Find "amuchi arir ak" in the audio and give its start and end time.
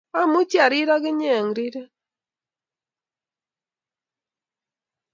0.19-1.03